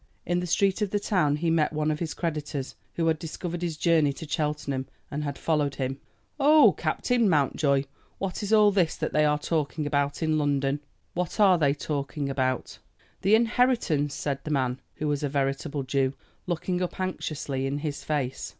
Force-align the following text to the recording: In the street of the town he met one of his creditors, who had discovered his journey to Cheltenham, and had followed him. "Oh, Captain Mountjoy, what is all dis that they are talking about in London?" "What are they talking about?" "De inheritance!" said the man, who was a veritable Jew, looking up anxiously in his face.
In 0.25 0.39
the 0.39 0.47
street 0.47 0.81
of 0.81 0.89
the 0.89 0.99
town 0.99 1.35
he 1.35 1.51
met 1.51 1.71
one 1.73 1.91
of 1.91 1.99
his 1.99 2.15
creditors, 2.15 2.73
who 2.95 3.05
had 3.05 3.19
discovered 3.19 3.61
his 3.61 3.77
journey 3.77 4.11
to 4.13 4.27
Cheltenham, 4.27 4.87
and 5.11 5.23
had 5.23 5.37
followed 5.37 5.75
him. 5.75 5.99
"Oh, 6.39 6.71
Captain 6.75 7.29
Mountjoy, 7.29 7.83
what 8.17 8.41
is 8.41 8.51
all 8.51 8.71
dis 8.71 8.95
that 8.95 9.13
they 9.13 9.25
are 9.25 9.37
talking 9.37 9.85
about 9.85 10.23
in 10.23 10.39
London?" 10.39 10.79
"What 11.13 11.39
are 11.39 11.59
they 11.59 11.75
talking 11.75 12.29
about?" 12.31 12.79
"De 13.21 13.35
inheritance!" 13.35 14.15
said 14.15 14.39
the 14.43 14.49
man, 14.49 14.79
who 14.95 15.07
was 15.07 15.21
a 15.21 15.29
veritable 15.29 15.83
Jew, 15.83 16.13
looking 16.47 16.81
up 16.81 16.99
anxiously 16.99 17.67
in 17.67 17.77
his 17.77 18.03
face. 18.03 18.49